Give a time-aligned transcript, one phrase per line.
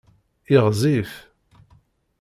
[0.55, 1.11] Iɣzif.